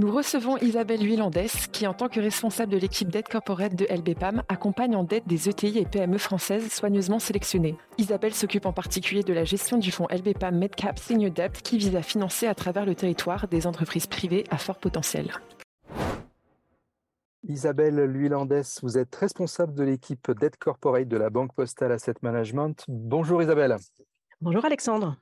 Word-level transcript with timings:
Nous 0.00 0.10
recevons 0.10 0.56
Isabelle 0.56 1.02
Huilandès, 1.02 1.68
qui, 1.72 1.86
en 1.86 1.92
tant 1.92 2.08
que 2.08 2.20
responsable 2.20 2.72
de 2.72 2.78
l'équipe 2.78 3.10
d'aide 3.10 3.28
corporate 3.28 3.74
de 3.74 3.84
LBPAM, 3.84 4.42
accompagne 4.48 4.96
en 4.96 5.04
dette 5.04 5.28
des 5.28 5.50
ETI 5.50 5.76
et 5.76 5.84
PME 5.84 6.16
françaises 6.16 6.72
soigneusement 6.72 7.18
sélectionnées. 7.18 7.76
Isabelle 7.98 8.32
s'occupe 8.32 8.64
en 8.64 8.72
particulier 8.72 9.22
de 9.22 9.34
la 9.34 9.44
gestion 9.44 9.76
du 9.76 9.90
fonds 9.90 10.06
LBPAM 10.10 10.56
MedCap 10.56 10.98
Senior 10.98 11.30
Debt, 11.30 11.60
qui 11.62 11.76
vise 11.76 11.94
à 11.96 12.00
financer 12.00 12.46
à 12.46 12.54
travers 12.54 12.86
le 12.86 12.94
territoire 12.94 13.46
des 13.46 13.66
entreprises 13.66 14.06
privées 14.06 14.44
à 14.48 14.56
fort 14.56 14.78
potentiel. 14.78 15.34
Isabelle 17.46 18.02
Luilandès, 18.04 18.80
vous 18.82 18.96
êtes 18.96 19.14
responsable 19.14 19.74
de 19.74 19.84
l'équipe 19.84 20.30
Debt 20.30 20.56
Corporate 20.58 21.08
de 21.08 21.16
la 21.18 21.28
Banque 21.28 21.52
Postale 21.52 21.92
Asset 21.92 22.14
Management. 22.22 22.86
Bonjour 22.88 23.42
Isabelle. 23.42 23.76
Bonjour 24.40 24.64
Alexandre. 24.64 25.18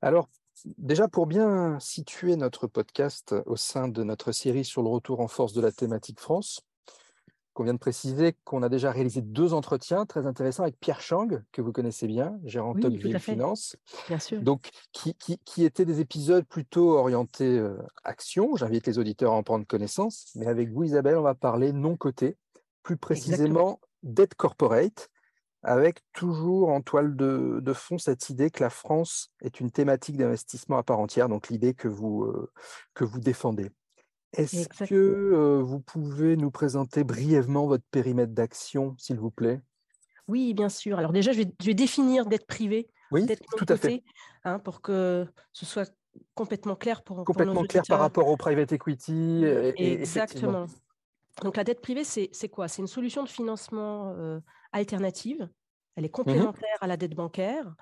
Alors, 0.00 0.30
déjà 0.78 1.08
pour 1.08 1.26
bien 1.26 1.78
situer 1.80 2.36
notre 2.36 2.66
podcast 2.66 3.34
au 3.46 3.56
sein 3.56 3.88
de 3.88 4.02
notre 4.02 4.32
série 4.32 4.64
sur 4.64 4.82
le 4.82 4.88
retour 4.88 5.20
en 5.20 5.28
force 5.28 5.52
de 5.52 5.60
la 5.60 5.72
thématique 5.72 6.20
France, 6.20 6.60
qu'on 7.52 7.64
vient 7.64 7.74
de 7.74 7.78
préciser 7.78 8.36
qu'on 8.44 8.62
a 8.62 8.68
déjà 8.68 8.90
réalisé 8.90 9.22
deux 9.22 9.54
entretiens 9.54 10.06
très 10.06 10.26
intéressants 10.26 10.62
avec 10.62 10.78
Pierre 10.78 11.00
Chang, 11.00 11.28
que 11.52 11.60
vous 11.60 11.72
connaissez 11.72 12.06
bien, 12.06 12.38
gérant 12.44 12.72
oui, 12.74 12.82
Tocqueville 12.82 13.18
Finance. 13.18 13.76
Bien 14.08 14.18
sûr. 14.18 14.40
Donc, 14.40 14.70
qui, 14.92 15.14
qui, 15.14 15.38
qui, 15.44 15.64
étaient 15.64 15.84
des 15.84 16.00
épisodes 16.00 16.44
plutôt 16.44 16.96
orientés 16.96 17.58
euh, 17.58 17.76
action. 18.04 18.56
J'invite 18.56 18.86
les 18.86 18.98
auditeurs 18.98 19.32
à 19.32 19.36
en 19.36 19.42
prendre 19.42 19.66
connaissance. 19.66 20.30
Mais 20.36 20.46
avec 20.46 20.70
vous, 20.70 20.84
Isabelle, 20.84 21.16
on 21.16 21.22
va 21.22 21.34
parler 21.34 21.72
non-coté, 21.72 22.36
plus 22.82 22.96
précisément 22.96 23.80
dette 24.02 24.34
corporate, 24.34 25.10
avec 25.62 26.00
toujours 26.12 26.70
en 26.70 26.80
toile 26.80 27.16
de, 27.16 27.60
de, 27.62 27.72
fond 27.72 27.98
cette 27.98 28.30
idée 28.30 28.50
que 28.50 28.62
la 28.62 28.70
France 28.70 29.30
est 29.42 29.60
une 29.60 29.70
thématique 29.70 30.16
d'investissement 30.16 30.78
à 30.78 30.82
part 30.82 30.98
entière, 30.98 31.28
donc 31.28 31.48
l'idée 31.48 31.74
que 31.74 31.88
vous, 31.88 32.24
euh, 32.24 32.50
que 32.94 33.04
vous 33.04 33.20
défendez. 33.20 33.70
Est-ce 34.32 34.68
que 34.86 34.94
euh, 34.94 35.60
vous 35.62 35.80
pouvez 35.80 36.36
nous 36.36 36.50
présenter 36.50 37.04
brièvement 37.04 37.66
votre 37.66 37.84
périmètre 37.90 38.32
d'action, 38.32 38.94
s'il 38.96 39.18
vous 39.18 39.30
plaît? 39.30 39.60
Oui, 40.28 40.54
bien 40.54 40.68
sûr. 40.68 40.98
Alors 40.98 41.12
déjà, 41.12 41.32
je 41.32 41.38
vais, 41.38 41.52
je 41.60 41.66
vais 41.66 41.74
définir 41.74 42.26
dette 42.26 42.46
privée, 42.46 42.88
oui, 43.10 43.26
tout 43.56 43.66
à 43.68 43.76
fait. 43.76 44.04
Hein, 44.44 44.60
pour 44.60 44.80
que 44.80 45.26
ce 45.52 45.66
soit 45.66 45.92
complètement 46.34 46.76
clair 46.76 47.02
pour 47.02 47.24
complètement 47.24 47.54
pour 47.54 47.62
nos 47.62 47.68
clair 47.68 47.82
par 47.86 48.00
rapport 48.00 48.28
au 48.28 48.36
private 48.36 48.72
equity. 48.72 49.44
Et, 49.44 50.00
Exactement. 50.00 50.66
Donc 51.42 51.56
la 51.56 51.64
dette 51.64 51.80
privée, 51.80 52.04
c'est 52.04 52.48
quoi? 52.48 52.68
C'est 52.68 52.82
une 52.82 52.88
solution 52.88 53.22
de 53.22 53.28
financement 53.28 54.14
euh, 54.16 54.40
alternative. 54.72 55.48
Elle 55.96 56.04
est 56.04 56.08
Mmh 56.08 56.12
complémentaire 56.12 56.78
à 56.80 56.86
la 56.86 56.96
dette 56.96 57.14
bancaire. 57.14 57.74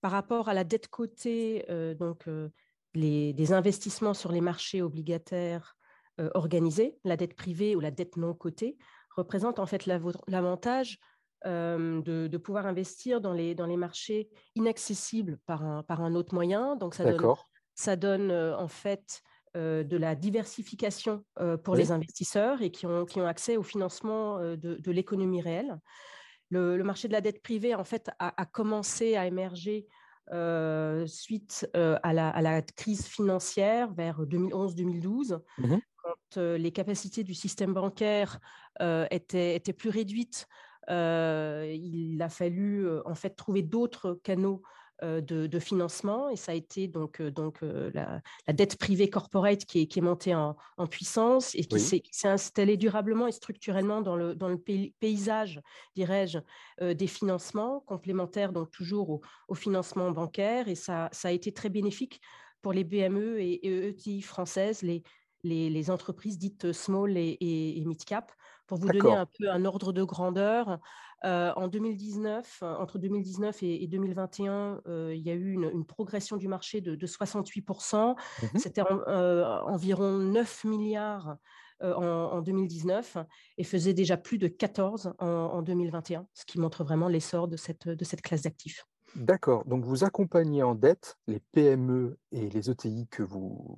Par 0.00 0.12
rapport 0.12 0.48
à 0.48 0.54
la 0.54 0.64
dette 0.64 0.88
cotée, 0.88 1.64
euh, 1.68 1.94
donc 1.94 2.26
euh, 2.26 2.48
les, 2.94 3.32
des 3.32 3.52
investissements 3.52 4.14
sur 4.14 4.32
les 4.32 4.40
marchés 4.40 4.82
obligataires 4.82 5.76
euh, 6.20 6.30
organisés, 6.34 6.98
la 7.04 7.16
dette 7.16 7.34
privée 7.36 7.76
ou 7.76 7.80
la 7.80 7.90
dette 7.90 8.16
non 8.16 8.34
cotée, 8.34 8.78
représente 9.16 9.58
en 9.58 9.66
fait 9.66 9.86
l'avantage 9.86 10.98
de, 11.44 12.26
de, 12.28 12.36
pouvoir 12.38 12.66
investir 12.66 13.20
dans 13.20 13.32
les, 13.32 13.54
dans 13.54 13.66
les 13.66 13.76
marchés 13.76 14.28
inaccessibles 14.54 15.38
par 15.46 15.64
un, 15.64 15.82
par 15.82 16.02
un 16.02 16.14
autre 16.14 16.34
moyen. 16.34 16.76
Donc 16.76 16.94
ça 16.94 17.04
donne, 17.10 17.34
ça 17.74 17.96
donne 17.96 18.30
en 18.30 18.68
fait 18.68 19.22
euh, 19.56 19.82
de 19.82 19.96
la 19.96 20.14
diversification 20.14 21.24
euh, 21.40 21.56
pour 21.56 21.74
Oui. 21.74 21.80
les 21.80 21.90
investisseurs 21.90 22.62
et 22.62 22.70
qui 22.70 22.86
ont, 22.86 23.04
qui 23.04 23.20
ont 23.20 23.26
accès 23.26 23.56
au 23.56 23.64
financement 23.64 24.38
euh, 24.38 24.54
de, 24.54 24.76
de 24.76 24.90
l'économie 24.92 25.42
réelle. 25.42 25.76
Le, 26.50 26.76
le 26.76 26.84
marché 26.84 27.08
de 27.08 27.12
la 27.12 27.20
dette 27.20 27.42
privée, 27.42 27.74
en 27.74 27.84
fait, 27.84 28.10
a, 28.18 28.40
a 28.40 28.46
commencé 28.46 29.16
à 29.16 29.26
émerger 29.26 29.86
euh, 30.32 31.06
suite 31.08 31.68
euh, 31.76 31.98
à, 32.04 32.12
la, 32.12 32.28
à, 32.28 32.40
la, 32.40 32.62
crise 32.62 33.06
financière 33.06 33.92
vers 33.92 34.22
2011-2012, 34.22 35.40
mmh 35.58 35.76
quand 36.02 36.38
euh, 36.38 36.56
les 36.56 36.72
capacités 36.72 37.24
du 37.24 37.34
système 37.34 37.74
bancaire 37.74 38.40
étaient, 39.10 39.54
étaient, 39.54 39.74
plus 39.74 39.90
réduites. 39.90 40.48
il 40.88 42.18
a 42.22 42.28
fallu 42.30 42.88
en 43.04 43.14
fait 43.14 43.30
trouver 43.36 43.60
d'autres 43.60 44.18
canaux 44.22 44.62
de, 45.02 45.46
de, 45.46 45.58
financement 45.58 46.28
et 46.28 46.36
ça 46.36 46.52
a 46.52 46.54
été 46.54 46.88
donc, 46.88 47.20
euh, 47.20 47.30
donc 47.30 47.60
la, 47.62 48.20
la, 48.46 48.52
dette 48.52 48.76
privée 48.76 49.08
corporate 49.08 49.64
qui 49.64 49.82
est, 49.82 49.86
qui 49.86 49.98
est 49.98 50.02
montée 50.02 50.34
en, 50.34 50.56
en 50.76 50.86
puissance 50.86 51.54
et 51.54 51.64
qui 51.64 51.76
Oui. 51.76 52.02
s'est 52.10 52.28
installée 52.28 52.76
durablement 52.76 53.26
et 53.26 53.32
structurellement 53.32 54.00
dans 54.00 54.16
le, 54.16 54.34
dans 54.34 54.48
le 54.48 54.58
pays, 54.58 54.94
paysage, 55.00 55.60
dirais-je, 55.94 56.38
euh, 56.82 56.94
des 56.94 57.06
financements 57.06 57.80
complémentaires, 57.80 58.52
donc 58.52 58.70
toujours 58.70 59.10
au, 59.10 59.20
au 59.48 59.54
financement 59.54 60.10
bancaire 60.10 60.68
et 60.68 60.74
ça, 60.74 61.08
ça, 61.12 61.28
a 61.28 61.30
été 61.30 61.52
très 61.52 61.68
bénéfique 61.68 62.20
pour 62.62 62.72
les 62.72 62.84
BME 62.84 63.40
et, 63.40 63.66
et 63.66 63.88
ETI 63.88 64.22
françaises, 64.22 64.82
les, 64.82 65.02
les, 65.42 65.70
les, 65.70 65.90
entreprises 65.90 66.38
dites 66.38 66.72
small 66.72 67.16
et, 67.16 67.36
et, 67.40 67.78
et 67.78 67.84
mid-cap. 67.84 68.32
Pour 68.66 68.78
vous 68.78 68.88
donner 68.88 69.14
un 69.14 69.26
peu 69.26 69.50
un 69.50 69.64
ordre 69.64 69.92
de 69.92 70.04
grandeur, 70.04 70.78
euh, 71.24 71.52
en 71.56 71.68
2019, 71.68 72.62
entre 72.62 72.98
2019 72.98 73.62
et, 73.62 73.82
et 73.82 73.86
2021, 73.86 74.80
euh, 74.86 75.14
il 75.14 75.20
y 75.20 75.30
a 75.30 75.34
eu 75.34 75.52
une, 75.52 75.70
une 75.72 75.84
progression 75.84 76.36
du 76.36 76.48
marché 76.48 76.80
de, 76.80 76.94
de 76.94 77.06
68%. 77.06 78.14
Mmh. 78.16 78.46
C'était 78.58 78.80
en, 78.82 79.00
euh, 79.08 79.44
environ 79.66 80.18
9 80.18 80.64
milliards 80.64 81.36
euh, 81.82 81.94
en, 81.94 82.38
en, 82.38 82.40
2019 82.40 83.18
et 83.58 83.64
faisait 83.64 83.92
déjà 83.92 84.16
plus 84.16 84.38
de 84.38 84.48
14 84.48 85.12
en, 85.18 85.26
en 85.26 85.62
2021, 85.62 86.26
ce 86.32 86.44
qui 86.46 86.58
montre 86.58 86.84
vraiment 86.84 87.08
l'essor 87.08 87.48
de 87.48 87.56
cette, 87.56 87.88
de 87.88 88.04
cette 88.04 88.22
classe 88.22 88.42
d'actifs. 88.42 88.86
D'accord. 89.16 89.64
Donc, 89.64 89.84
vous 89.84 90.04
accompagnez 90.04 90.62
en 90.62 90.74
dette 90.74 91.18
les 91.26 91.40
PME 91.52 92.18
et 92.32 92.48
les 92.48 92.70
ETI 92.70 93.08
que 93.10 93.22
vous 93.22 93.76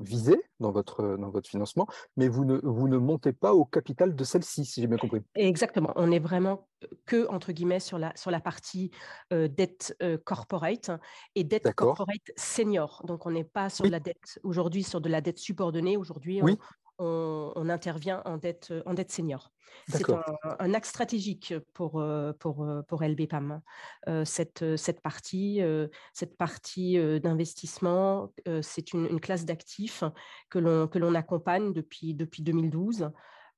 visez 0.00 0.40
dans 0.60 0.70
votre, 0.70 1.16
dans 1.16 1.30
votre 1.30 1.48
financement, 1.48 1.86
mais 2.16 2.28
vous 2.28 2.44
ne, 2.44 2.58
vous 2.62 2.88
ne 2.88 2.96
montez 2.96 3.32
pas 3.32 3.54
au 3.54 3.64
capital 3.64 4.14
de 4.14 4.24
celle-ci, 4.24 4.64
si 4.64 4.80
j'ai 4.80 4.86
bien 4.86 4.96
compris. 4.96 5.20
Exactement. 5.34 5.92
On 5.96 6.10
est 6.10 6.18
vraiment 6.18 6.68
que, 7.06 7.28
entre 7.28 7.52
guillemets, 7.52 7.80
sur 7.80 7.98
la, 7.98 8.12
sur 8.16 8.30
la 8.30 8.40
partie 8.40 8.90
euh, 9.32 9.48
dette 9.48 9.96
euh, 10.02 10.18
corporate 10.18 10.90
et 11.34 11.44
dette 11.44 11.72
corporate 11.74 12.30
senior. 12.36 13.02
Donc, 13.06 13.26
on 13.26 13.30
n'est 13.30 13.44
pas 13.44 13.70
sur 13.70 13.84
oui. 13.84 13.90
de 13.90 13.92
la 13.92 14.00
dette 14.00 14.38
aujourd'hui, 14.42 14.82
sur 14.82 15.00
de 15.00 15.08
la 15.08 15.20
dette 15.20 15.38
subordonnée. 15.38 15.96
Aujourd'hui, 15.96 16.42
oui. 16.42 16.58
On, 16.98 17.52
on, 17.54 17.68
intervient 17.68 18.22
en 18.24 18.36
dette, 18.36 18.72
en 18.86 18.94
dette 18.94 19.12
senior. 19.12 19.52
C'est 19.88 20.08
un, 20.10 20.22
un, 20.58 20.74
axe 20.74 20.88
stratégique 20.88 21.54
pour, 21.74 22.02
pour, 22.38 22.68
pour 22.86 23.02
LBPAM. 23.02 23.60
Euh, 24.08 24.24
cette, 24.24 24.76
cette 24.76 25.00
partie, 25.00 25.62
euh, 25.62 25.88
cette 26.12 26.36
partie 26.36 26.98
euh, 26.98 27.18
d'investissement, 27.18 28.32
c'est 28.62 28.92
une, 28.92 29.06
une, 29.06 29.20
classe 29.20 29.44
d'actifs 29.44 30.04
que 30.50 30.58
l'on 30.58 31.14
accompagne 31.14 31.72
depuis, 31.72 32.14
depuis 32.14 32.42
2012 32.42 33.10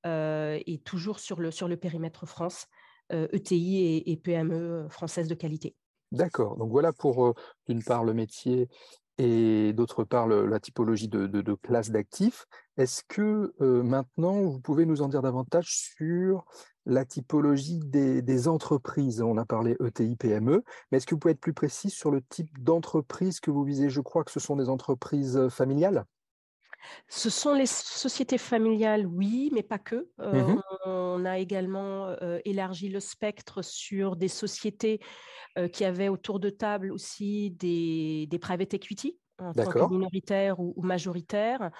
et 0.04 0.82
toujours 0.84 1.18
sur 1.18 1.40
le, 1.40 1.50
sur 1.50 1.68
le 1.68 1.76
périmètre 1.76 2.26
France, 2.26 2.66
ETI 3.10 3.76
E 3.76 3.80
et, 3.80 4.12
et, 4.12 4.16
PME 4.16 4.88
françaises 4.88 5.28
de 5.28 5.34
qualité. 5.34 5.74
D'accord. 6.12 6.56
Donc 6.56 6.70
voilà 6.70 6.92
pour, 6.92 7.34
d'une 7.68 7.82
part, 7.82 8.04
le 8.04 8.14
métier 8.14 8.68
et 9.18 9.72
d'autre 9.72 10.04
part 10.04 10.26
la 10.26 10.60
typologie 10.60 11.08
de, 11.08 11.26
de, 11.26 11.54
classe 11.54 11.90
d'actifs. 11.90 12.46
Est-ce 12.76 13.02
que 13.06 13.52
euh, 13.60 13.82
maintenant 13.82 14.40
vous 14.42 14.60
pouvez 14.60 14.86
nous 14.86 15.02
en 15.02 15.08
dire 15.08 15.22
davantage 15.22 15.68
sur 15.68 16.44
la 16.86 17.04
typologie 17.04 17.80
des, 17.80 18.22
des 18.22 18.48
entreprises? 18.48 19.20
On 19.20 19.36
a 19.36 19.44
parlé 19.44 19.76
ETI, 19.84 20.16
PME, 20.16 20.62
mais 20.90 20.98
est-ce 20.98 21.06
que 21.06 21.14
vous 21.14 21.18
pouvez 21.18 21.32
être 21.32 21.40
plus 21.40 21.52
précis 21.52 21.90
sur 21.90 22.10
le 22.10 22.22
type 22.22 22.62
d'entreprise 22.62 23.40
que 23.40 23.50
vous 23.50 23.64
visez? 23.64 23.90
Je 23.90 24.00
crois 24.00 24.24
que 24.24 24.30
ce 24.30 24.40
sont 24.40 24.56
des 24.56 24.68
entreprises 24.68 25.48
familiales. 25.48 26.04
Ce 27.08 27.30
sont 27.30 27.54
les 27.54 27.66
sociétés 27.66 28.38
familiales, 28.38 29.06
oui, 29.06 29.50
mais 29.52 29.62
pas 29.62 29.78
que. 29.78 30.08
Euh, 30.20 30.32
mmh 30.32 30.62
on 30.86 31.24
a 31.26 31.38
également 31.38 32.06
euh, 32.22 32.38
élargi 32.46 32.88
le 32.88 33.00
spectre 33.00 33.62
sur 33.62 34.16
des 34.16 34.28
sociétés 34.28 35.00
euh, 35.58 35.68
qui 35.68 35.84
avaient 35.84 36.08
autour 36.08 36.40
de 36.40 36.48
table 36.48 36.90
aussi 36.90 37.50
des, 37.50 38.26
des 38.30 38.38
private 38.38 38.72
equity 38.72 39.18
en 39.38 39.52
tant 39.52 39.66
que 39.66 39.90
minoritaire 39.90 40.58
ou, 40.58 40.72
ou 40.76 40.82
majoritaire, 40.82 41.70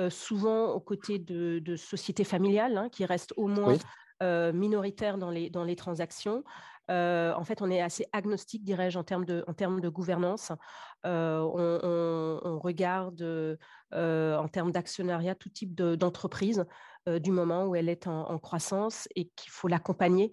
euh, 0.00 0.10
souvent 0.10 0.72
aux 0.72 0.80
côtés 0.80 1.18
de, 1.18 1.60
de 1.60 1.76
sociétés 1.76 2.24
familiales 2.24 2.76
hein, 2.76 2.88
qui 2.88 3.04
restent 3.04 3.34
au 3.36 3.46
moins 3.46 3.76
oui. 4.20 4.52
minoritaires 4.52 5.18
dans 5.18 5.30
les, 5.30 5.50
dans 5.50 5.64
les 5.64 5.76
transactions. 5.76 6.42
Euh, 6.90 7.34
en 7.34 7.44
fait, 7.44 7.60
on 7.60 7.70
est 7.70 7.80
assez 7.80 8.06
agnostique, 8.12 8.64
dirais-je, 8.64 8.98
en 8.98 9.04
termes 9.04 9.24
de, 9.24 9.44
en 9.46 9.52
termes 9.52 9.80
de 9.80 9.88
gouvernance. 9.88 10.52
Euh, 11.06 11.40
on, 11.40 11.80
regarde 12.68 13.22
euh, 13.22 14.36
en 14.36 14.48
termes 14.48 14.72
d'actionnariat 14.72 15.34
tout 15.34 15.50
type 15.50 15.74
d'entreprise 15.74 16.64
de, 17.06 17.18
du 17.18 17.30
moment 17.30 17.66
où 17.66 17.74
elle 17.74 17.88
est 17.88 18.06
en, 18.06 18.30
en 18.30 18.38
croissance 18.38 19.08
et 19.16 19.30
qu'il 19.36 19.50
faut 19.50 19.68
l'accompagner 19.68 20.30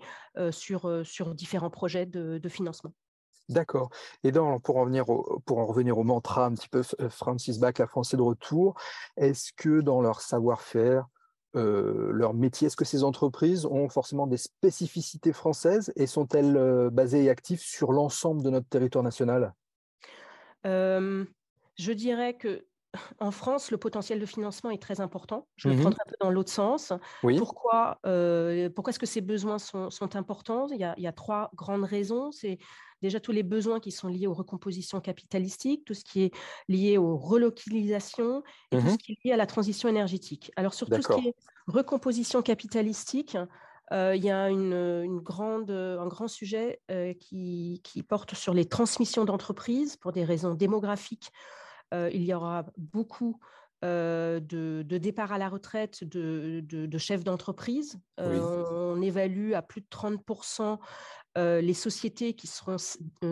sur, 0.52 1.06
sur 1.06 1.34
différents 1.34 1.70
projets 1.70 2.06
de, 2.06 2.38
de 2.38 2.50
financement. 2.50 2.94
D'accord. 3.48 3.90
Et 4.24 4.32
dans, 4.32 4.60
pour, 4.60 4.78
en 4.78 4.86
venir 4.86 5.10
au, 5.10 5.40
pour 5.46 5.60
en 5.60 5.66
revenir 5.66 5.98
au 5.98 6.04
mantra 6.04 6.46
un 6.46 6.54
petit 6.54 6.70
peu 6.70 6.82
Francis 7.10 7.60
Bach, 7.60 7.74
la 7.78 7.88
France 7.88 8.14
est 8.14 8.18
de 8.18 8.22
retour, 8.22 8.76
est-ce 9.18 9.52
que 9.56 9.82
dans 9.82 10.02
leur 10.02 10.22
savoir-faire, 10.22 11.06
euh, 11.56 12.12
leur 12.12 12.34
métier 12.34 12.68
Est-ce 12.68 12.76
que 12.76 12.86
ces 12.86 13.04
entreprises 13.04 13.66
ont 13.66 13.88
forcément 13.88 14.28
des 14.28 14.38
spécificités 14.38 15.32
françaises 15.32 15.94
et 15.96 16.08
sont-elles 16.08 16.58
euh, 16.58 16.90
basées 16.90 17.24
et 17.24 17.30
actives 17.30 17.62
sur 17.62 17.94
l'ensemble 17.94 18.44
de 18.44 18.50
notre 18.50 18.68
territoire 18.68 19.04
national? 19.04 19.54
Euh, 20.66 21.24
Je 21.78 21.92
dirais 21.92 22.36
que 22.36 22.66
en 23.20 23.32
France, 23.32 23.72
le 23.72 23.78
potentiel 23.78 24.20
de 24.20 24.26
financement 24.26 24.72
est 24.72 24.82
très 24.82 25.02
important. 25.02 25.48
Je 25.58 25.68
le 25.68 25.76
mmh 25.76 25.80
prendrai 25.82 26.00
un 26.06 26.10
peu 26.10 26.16
dans 26.22 26.30
l'autre 26.32 26.52
sens. 26.52 26.94
Pourquoi, 27.22 28.00
pourquoi 28.74 28.90
est-ce 28.90 29.00
que 29.00 29.06
ces 29.06 29.22
besoins 29.22 29.60
sont, 29.60 30.16
importants? 30.16 30.68
Il 30.72 30.78
y, 30.78 30.84
a, 30.84 30.94
il 30.98 31.04
y, 31.04 31.08
a, 31.08 31.12
trois 31.12 31.52
grandes 31.56 31.84
raisons. 31.84 32.32
C'est 32.32 32.58
déjà 33.02 33.20
tous 33.20 33.32
les 33.32 33.44
besoins 33.44 33.80
qui 33.80 33.92
sont 33.92 34.08
liés 34.08 34.28
aux 34.28 34.34
recompositions 34.34 35.02
capitalistiques, 35.02 35.86
tout 35.86 35.94
ce 35.94 36.04
qui 36.04 36.24
est 36.24 36.34
lié 36.68 36.98
aux 36.98 37.18
relocalisations 37.18 38.44
et 38.72 38.78
tout 38.78 38.84
mmh 38.84 38.90
ce 38.90 38.98
qui 38.98 39.12
est 39.12 39.18
lié 39.26 39.32
à 39.34 39.38
la 39.38 39.46
transition 39.46 39.90
énergétique. 39.90 40.52
Alors, 40.56 40.74
sur 40.74 40.90
tout 40.90 41.02
ce 41.02 41.14
qui 41.20 41.28
est 41.28 41.36
recomposition 41.68 42.42
capitalistique, 42.42 43.38
euh, 43.92 44.16
il 44.16 44.24
y 44.24 44.32
a 44.32 44.50
une, 44.50 45.20
grande, 45.20 45.70
un 45.70 46.08
grand 46.08 46.28
sujet 46.28 46.80
euh, 46.90 47.14
qui, 47.14 47.82
porte 48.08 48.34
sur 48.34 48.54
les 48.54 48.66
transmissions 48.66 49.26
d'entreprises 49.26 49.96
pour 49.98 50.12
des 50.12 50.24
raisons 50.24 50.54
démographiques. 50.54 51.32
Euh, 51.94 52.10
il 52.14 52.24
y 52.24 52.34
aura 52.34 52.66
beaucoup 52.78 53.40
de, 53.84 54.40
de 54.84 54.98
départs 54.98 55.32
à 55.32 55.38
la 55.38 55.48
retraite 55.48 56.04
de, 56.04 56.98
chefs 56.98 57.24
d'entreprise. 57.24 58.00
On, 58.18 59.00
évalue 59.00 59.54
à 59.54 59.62
plus 59.62 59.82
de 59.82 59.88
30% 59.92 60.80
les 61.38 61.74
sociétés 61.76 62.34
qui 62.34 62.48
seront 62.48 62.78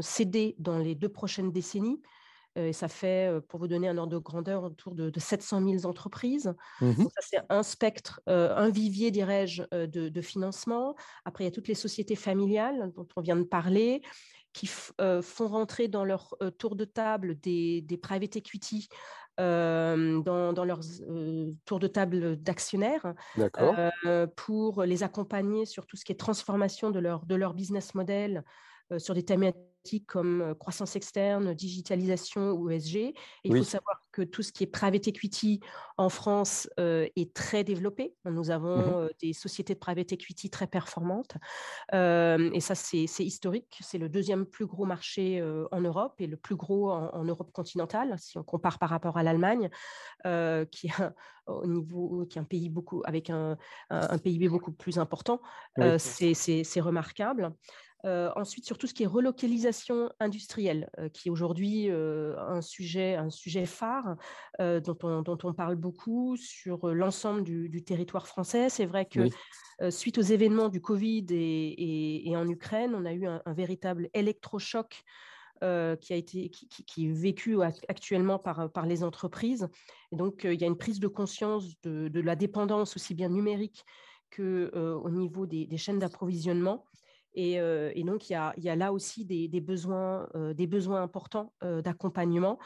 cédées 0.01 0.55
dans 0.59 0.77
les 0.77 0.93
deux 0.93 1.09
prochaines 1.09 1.51
décennies. 1.51 2.03
Et 2.55 2.71
ça 2.71 2.87
fait, 2.87 3.31
pour 3.47 3.59
vous 3.59 3.67
donner 3.67 3.87
un 3.87 3.97
ordre 3.97 4.11
de 4.11 4.17
grandeur, 4.19 4.65
autour 4.65 4.93
de, 4.93 5.11
700 5.19 5.67
000 5.67 5.85
entreprises. 5.87 6.53
Mmh 6.81 6.91
ça, 7.01 7.21
c'est 7.21 7.39
un 7.49 7.63
spectre, 7.63 8.21
un 8.27 8.69
vivier, 8.69 9.09
dirais-je, 9.09 9.63
de, 9.87 10.21
financement. 10.21 10.95
Après, 11.25 11.45
il 11.45 11.47
y 11.47 11.49
a 11.49 11.51
toutes 11.51 11.67
les 11.67 11.73
sociétés 11.73 12.15
familiales 12.15 12.91
dont 12.95 13.07
on 13.15 13.21
vient 13.21 13.37
de 13.37 13.43
parler 13.43 14.03
qui 14.53 14.67
font 14.67 15.47
rentrer 15.47 15.87
dans 15.87 16.05
leur 16.05 16.35
tour 16.57 16.75
de 16.75 16.85
table 16.85 17.39
des, 17.39 17.81
des 17.81 17.97
private 17.97 18.35
equity 18.35 18.87
dans, 19.37 20.53
dans, 20.53 20.65
leurs 20.65 20.81
tours 21.65 21.79
de 21.79 21.87
table 21.87 22.37
d'actionnaires 22.37 23.15
pour 24.35 24.83
les 24.83 25.03
accompagner 25.03 25.65
sur 25.65 25.87
tout 25.87 25.97
ce 25.97 26.05
qui 26.05 26.11
est 26.11 26.15
transformation 26.15 26.91
de 26.91 26.99
leur, 26.99 27.25
de 27.25 27.35
leur 27.35 27.55
business 27.55 27.95
model 27.95 28.43
sur 28.97 29.15
des 29.15 29.25
thématiques 29.25 29.72
comme 30.07 30.55
croissance 30.59 30.95
externe, 30.95 31.53
digitalisation 31.53 32.51
ou 32.51 32.69
ESG. 32.69 33.13
il 33.43 33.57
faut 33.57 33.63
savoir 33.63 33.99
que 34.11 34.21
tout 34.21 34.41
ce 34.41 34.51
qui 34.51 34.63
est 34.63 34.67
private 34.67 35.07
equity 35.07 35.59
en 35.97 36.09
France 36.09 36.69
est 36.77 37.33
très 37.33 37.63
développé. 37.63 38.15
Nous 38.25 38.49
avons 38.49 39.09
des 39.21 39.33
sociétés 39.33 39.73
de 39.73 39.79
private 39.79 40.11
equity 40.11 40.49
très 40.49 40.67
performantes. 40.67 41.35
et 41.91 42.59
ça, 42.59 42.75
c'est 42.75 43.05
historique. 43.19 43.79
C'est 43.81 43.97
le 43.97 44.09
deuxième 44.09 44.45
plus 44.45 44.65
gros 44.65 44.85
marché 44.85 45.43
en 45.71 45.81
Europe 45.81 46.15
et 46.19 46.27
le 46.27 46.37
plus 46.37 46.55
gros 46.55 46.91
en, 46.91 47.23
Europe 47.23 47.51
continentale, 47.51 48.15
si 48.19 48.37
on 48.37 48.43
compare 48.43 48.79
par 48.79 48.89
rapport 48.89 49.17
à 49.17 49.23
l'Allemagne, 49.23 49.69
qui 50.71 50.89
a 50.91 51.13
au 51.47 51.67
niveau 51.67 52.25
qui 52.29 52.37
est 52.37 52.41
un 52.41 52.45
pays 52.45 52.69
beaucoup 52.69 53.01
avec 53.05 53.29
un, 53.29 53.57
un, 53.89 54.17
PIB 54.17 54.47
beaucoup 54.49 54.71
plus 54.71 54.97
important. 54.97 55.41
c'est 55.97 56.81
remarquable. 56.81 57.53
Euh, 58.05 58.29
ensuite, 58.35 58.65
sur 58.65 58.77
tout 58.77 58.85
ce 58.85 58.93
qui 58.93 59.03
est 59.03 59.07
relocalisation 59.07 60.11
industrielle, 60.19 60.89
euh, 60.99 61.07
qui 61.07 61.29
est 61.29 61.31
aujourd'hui 61.31 61.89
euh, 61.89 62.35
un, 62.37 62.59
sujet, 62.59 63.15
un 63.15 63.29
sujet 63.29 63.65
phare 63.65 64.17
dont 64.59 64.97
on, 65.03 65.21
dont, 65.21 65.37
on, 65.43 65.53
parle 65.53 65.75
beaucoup 65.75 66.35
sur 66.35 66.87
l'ensemble 66.87 67.43
du, 67.43 67.83
territoire 67.83 68.27
français. 68.27 68.69
C'est 68.69 68.85
vrai 68.85 69.05
que 69.05 69.29
suite 69.89 70.17
aux 70.17 70.21
événements 70.21 70.69
du 70.69 70.81
Covid 70.81 71.25
et, 71.31 72.29
et, 72.29 72.35
en 72.35 72.47
Ukraine, 72.47 72.93
on 72.93 73.05
a 73.05 73.13
eu 73.13 73.25
un, 73.25 73.41
véritable 73.47 74.09
électrochoc 74.13 75.03
qui, 75.61 76.13
a 76.13 76.15
été, 76.15 76.49
qui, 76.49 76.67
qui, 76.67 77.07
est 77.07 77.11
vécu 77.11 77.61
actuellement 77.61 78.37
par, 78.37 78.69
par 78.71 78.85
les 78.85 79.03
entreprises. 79.03 79.69
Et 80.11 80.17
donc, 80.17 80.41
il 80.43 80.59
y 80.59 80.63
a 80.63 80.67
une 80.67 80.77
prise 80.77 80.99
de 80.99 81.07
conscience 81.07 81.79
de, 81.81 82.09
de 82.09 82.19
la 82.19 82.35
dépendance 82.35 82.95
aussi 82.95 83.15
bien 83.15 83.29
numérique 83.29 83.85
qu'au 84.35 85.09
niveau 85.09 85.45
des, 85.45 85.65
des 85.67 85.77
chaînes 85.77 85.99
d'approvisionnement. 85.99 86.85
Et, 87.35 88.03
donc, 88.03 88.29
il 88.29 88.33
y, 88.33 88.69
a, 88.69 88.75
là 88.75 88.93
aussi 88.93 89.25
des, 89.25 89.61
besoins, 89.61 90.29
des 90.55 90.67
besoins 90.67 91.01
importants 91.01 91.53
d'accompagnement. 91.61 92.59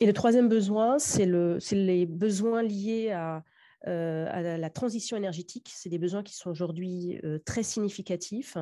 Et 0.00 0.06
le 0.06 0.12
troisième 0.12 0.48
besoin, 0.48 0.98
c'est 0.98 1.26
le, 1.26 1.58
les 1.72 2.06
besoins 2.06 2.62
liés 2.62 3.10
à, 3.10 3.42
la 3.84 4.70
transition 4.70 5.16
énergétique. 5.16 5.70
C'est 5.74 5.88
des 5.88 5.98
besoins 5.98 6.22
qui 6.22 6.34
sont 6.34 6.50
aujourd'hui 6.50 7.20
très 7.44 7.62
significatifs. 7.62 8.56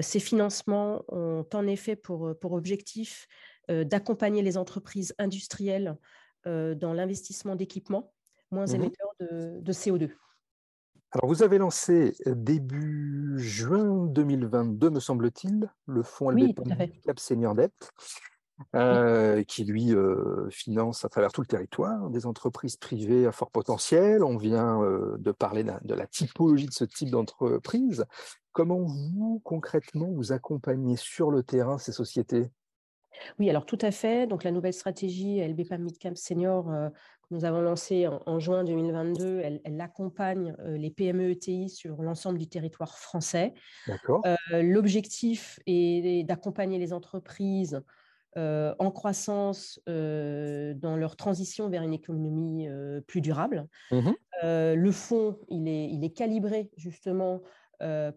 ces 0.00 0.20
financements 0.20 1.04
ont 1.08 1.46
en 1.52 1.66
effet 1.66 1.96
pour, 1.96 2.34
pour 2.40 2.52
objectif 2.52 3.26
d'accompagner 3.68 4.42
les 4.42 4.56
entreprises 4.56 5.14
industrielles 5.18 5.96
dans 6.44 6.92
l'investissement 6.94 7.56
d'équipements 7.56 8.12
moins 8.50 8.66
mmh 8.66 8.74
émetteurs 8.74 9.14
de 9.20 9.72
CO2. 9.72 10.10
Alors, 11.12 11.26
vous 11.26 11.42
avez 11.42 11.58
lancé 11.58 12.14
euh, 12.26 12.34
début 12.36 13.34
juin 13.36 14.06
2022, 14.06 14.90
me 14.90 15.00
semble-t-il, 15.00 15.68
le 15.86 16.02
fonds 16.04 16.32
oui, 16.32 16.54
Cap 17.04 17.18
Senior 17.18 17.56
Debt, 17.56 17.72
euh, 18.76 19.42
qui 19.42 19.64
lui 19.64 19.92
euh, 19.92 20.48
finance 20.50 21.04
à 21.04 21.08
travers 21.08 21.32
tout 21.32 21.40
le 21.40 21.48
territoire 21.48 22.10
des 22.10 22.26
entreprises 22.26 22.76
privées 22.76 23.26
à 23.26 23.32
fort 23.32 23.50
potentiel. 23.50 24.22
On 24.22 24.36
vient 24.36 24.78
de 25.18 25.32
parler 25.32 25.64
de 25.64 25.94
la 25.94 26.06
typologie 26.06 26.66
de 26.66 26.72
ce 26.72 26.84
type 26.84 27.10
d'entreprise. 27.10 28.04
Comment 28.52 28.80
vous, 28.80 29.40
concrètement, 29.42 30.12
vous 30.12 30.30
accompagnez 30.30 30.94
sur 30.96 31.32
le 31.32 31.42
terrain 31.42 31.78
ces 31.78 31.92
sociétés? 31.92 32.52
Oui, 33.40 33.50
alors 33.50 33.66
tout 33.66 33.78
à 33.80 33.90
fait. 33.90 34.28
Donc 34.28 34.44
la 34.44 34.52
nouvelle 34.52 34.72
stratégie 34.72 35.40
LBPAM 35.40 35.82
Midcap 35.82 36.16
Senior 36.16 36.70
nous 37.30 37.44
avons 37.44 37.60
lancée 37.60 38.06
en, 38.06 38.38
juin 38.38 38.64
2022, 38.64 39.40
elle, 39.64 39.80
accompagne 39.80 40.54
les 40.64 40.90
PME 40.90 41.30
ETI 41.30 41.68
sur 41.68 42.02
l'ensemble 42.02 42.38
du 42.38 42.48
territoire 42.48 42.98
français. 42.98 43.54
D'accord. 43.86 44.22
L'objectif 44.52 45.60
est 45.66 46.24
d'accompagner 46.26 46.78
les 46.78 46.92
entreprises 46.92 47.80
en 48.36 48.90
croissance 48.90 49.80
dans 49.86 50.96
leur 50.96 51.16
transition 51.16 51.68
vers 51.68 51.82
une 51.82 51.94
économie 51.94 52.68
plus 53.06 53.20
durable. 53.20 53.68
Mmh 53.90 54.10
le 54.42 54.90
fonds, 54.90 55.38
il 55.50 55.68
est, 55.68 55.90
il 55.90 56.02
est 56.02 56.16
calibré 56.16 56.70
justement 56.76 57.42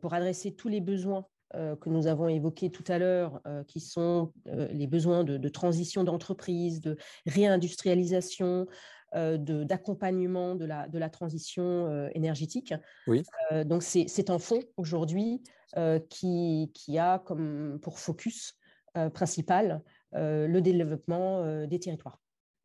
pour 0.01 0.13
adresser 0.13 0.55
tous 0.55 0.69
les 0.69 0.79
besoins 0.79 1.25
euh, 1.25 1.32
que 1.53 1.89
nous 1.89 2.07
avons 2.07 2.27
évoqués 2.27 2.71
tout 2.71 2.83
à 2.87 2.97
l'heure, 2.97 3.41
euh, 3.47 3.63
qui 3.63 3.79
sont 3.79 4.31
euh, 4.47 4.67
les 4.71 4.87
besoins 4.87 5.23
de, 5.23 5.49
transition 5.49 6.03
d'entreprise, 6.03 6.81
de 6.81 6.97
réindustrialisation, 7.25 8.67
d'accompagnement 9.15 10.55
de, 10.55 10.65
la, 10.65 10.87
de 10.87 10.97
la 10.97 11.07
transition 11.07 12.09
énergétique. 12.15 12.73
Oui. 13.05 13.21
donc 13.63 13.83
c'est 13.83 14.29
un 14.31 14.39
fonds 14.39 14.63
aujourd'hui 14.75 15.43
qui, 16.09 16.71
qui, 16.73 16.97
a 16.97 17.19
comme 17.19 17.77
pour 17.79 17.99
focus 17.99 18.57
principal 19.13 19.83
le 20.13 20.59
développement 20.61 21.67
des 21.67 21.79
territoires. 21.79 22.19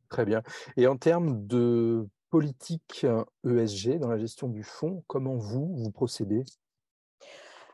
Très 0.09 0.25
bien. 0.25 0.41
Et 0.75 0.87
en 0.87 0.97
termes 0.97 1.45
de 1.45 2.07
politique 2.31 3.05
ESG 3.45 3.99
dans 3.99 4.09
la 4.09 4.17
gestion 4.17 4.47
du 4.47 4.63
fonds, 4.63 5.03
comment 5.05 5.35
vous, 5.35 5.75
vous 5.75 5.91
procédez? 5.91 6.45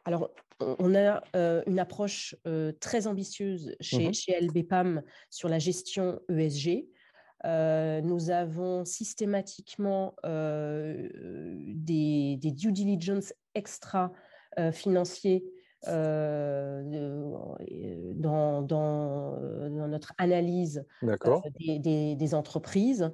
Alors, 0.06 0.32
on 0.60 0.96
a 0.96 1.22
une 1.68 1.80
approche 1.80 2.36
très 2.80 3.08
ambitieuse 3.08 3.76
chez, 3.82 4.10
mmh 4.10 4.14
chez, 4.14 4.40
LBPAM 4.40 5.02
sur 5.30 5.50
la 5.50 5.60
gestion 5.60 6.22
ESG. 6.30 6.88
nous 7.44 8.30
avons 8.30 8.86
systématiquement 8.86 10.16
des, 10.24 12.38
due 12.38 12.72
diligence 12.72 13.34
extra 13.56 14.14
financiers 14.72 15.44
dans, 15.86 16.86
notre 19.88 20.14
analyse 20.18 20.86
des, 21.02 22.34
entreprises. 22.34 23.12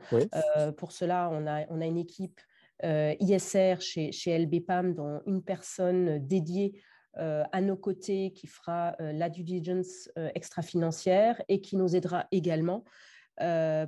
pour 0.77 0.91
cela, 0.91 1.29
on 1.31 1.47
a, 1.47 1.65
on 1.69 1.81
a 1.81 1.85
une 1.85 1.97
équipe 1.97 2.39
ISR 2.83 3.75
chez, 3.79 4.11
chez 4.11 4.37
LBPAM, 4.37 4.93
dont 4.93 5.21
une 5.25 5.43
personne 5.43 6.19
dédiée 6.25 6.81
euh, 7.17 7.43
à 7.51 7.59
nos 7.59 7.75
côtés 7.75 8.31
qui 8.31 8.47
fera 8.47 8.95
euh, 9.01 9.11
la 9.11 9.29
due 9.29 9.43
diligence 9.43 10.09
euh, 10.17 10.29
extra-financière 10.33 11.41
et 11.49 11.59
qui 11.59 11.75
nous 11.75 11.95
aidera 11.95 12.27
également 12.31 12.85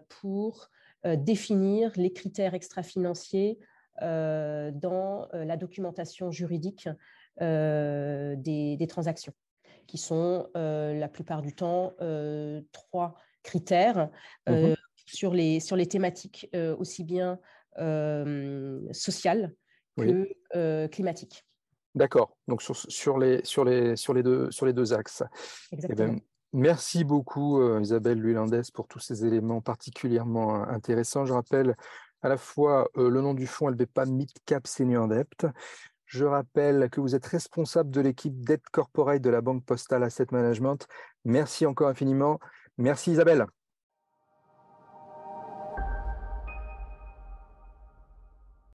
pour 0.09 0.71
définir 1.03 1.91
les 1.95 2.11
critères 2.11 2.55
extra-financiers 2.55 3.59
dans 4.01 5.27
la 5.31 5.57
documentation 5.57 6.31
juridique 6.31 6.89
des, 7.39 8.87
transactions, 8.89 9.33
qui 9.85 9.99
sont 9.99 10.49
la 10.55 11.07
plupart 11.07 11.43
du 11.43 11.53
temps 11.53 11.93
trois 12.71 13.15
critères 13.43 14.09
mmh 14.47 14.73
sur, 15.05 15.33
les, 15.33 15.59
sur 15.59 15.75
les 15.75 15.85
thématiques 15.85 16.49
aussi 16.79 17.03
bien 17.03 17.37
sociales 18.91 19.53
que 19.97 20.87
climatiques. 20.87 21.45
D'accord. 21.95 22.35
Donc 22.47 22.61
sur, 22.61 22.75
sur, 22.75 23.19
les, 23.19 23.41
sur, 23.43 23.63
les, 23.63 23.95
sur, 23.95 24.13
les 24.13 24.23
deux, 24.23 24.49
sur 24.51 24.65
les 24.65 24.73
deux 24.73 24.93
axes. 24.93 25.23
Eh 25.71 25.93
ben, 25.93 26.19
Merci 26.53 27.03
beaucoup 27.03 27.79
Isabelle 27.79 28.19
Lulandès 28.19 28.69
pour 28.71 28.87
tous 28.87 28.99
ces 28.99 29.25
éléments 29.25 29.61
particulièrement 29.61 30.63
intéressants. 30.67 31.25
Je 31.25 31.33
rappelle 31.33 31.75
à 32.21 32.29
la 32.29 32.37
fois 32.37 32.89
le 32.95 33.21
nom 33.21 33.33
du 33.33 33.47
fonds 33.47 33.69
LBPAM 33.69 34.11
Midcap 34.11 34.67
Senior 34.67 35.07
Debt. 35.07 35.47
Je 36.05 36.25
rappelle 36.25 36.91
que 36.91 37.01
vous 37.01 37.15
êtes 37.15 37.25
responsable 37.25 37.89
de 37.89 38.01
l'équipe 38.01 38.39
Debt 38.39 38.61
Corporate 38.71 39.19
de 39.19 39.31
la 39.31 39.41
Banque 39.41 39.65
Postale 39.65 40.03
Asset 40.03 40.27
Management. 40.31 40.87
Merci 41.25 41.65
encore 41.65 41.87
infiniment. 41.87 42.39
Merci 42.77 43.13
Isabelle. 43.13 43.47